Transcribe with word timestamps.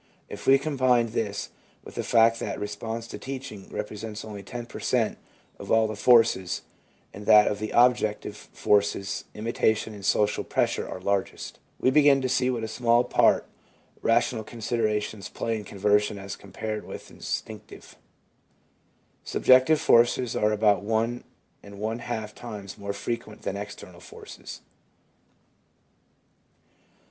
If 0.29 0.47
we 0.47 0.57
combine 0.57 1.11
this 1.11 1.49
with 1.83 1.93
the 1.93 2.01
fact 2.03 2.39
that 2.39 2.59
response 2.59 3.05
to 3.05 3.19
teaching 3.19 3.69
represents 3.69 4.25
only 4.25 4.41
10 4.41 4.65
per 4.65 4.79
cent, 4.79 5.19
of 5.59 5.71
all 5.71 5.85
the 5.87 5.95
forces, 5.95 6.63
and 7.13 7.27
that, 7.27 7.47
of 7.49 7.59
the 7.59 7.69
objective 7.69 8.35
forces, 8.35 9.25
imitation 9.35 9.93
and 9.93 10.03
social 10.03 10.43
pressure 10.43 10.89
are 10.89 10.99
largest, 10.99 11.59
we 11.79 11.91
begin 11.91 12.19
to 12.21 12.27
see 12.29 12.49
what 12.49 12.63
a 12.63 12.67
small 12.67 13.03
part 13.03 13.45
rational 14.01 14.43
consideratiojis 14.43 15.31
play 15.35 15.55
in 15.55 15.63
conversion 15.63 16.17
as 16.17 16.35
compared 16.35 16.83
with 16.83 17.11
in 17.11 17.17
stinctive. 17.19 17.93
Subjective 19.23 19.79
forces 19.79 20.35
are 20.35 20.51
about 20.51 20.81
one 20.81 21.23
and 21.61 21.77
one 21.77 21.99
half 21.99 22.33
times 22.33 22.75
more 22.75 22.91
frequent 22.93 23.43
than 23.43 23.55
external 23.55 23.99
forces. 23.99 24.61